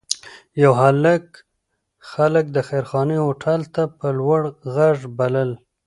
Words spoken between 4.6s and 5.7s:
غږ بلل.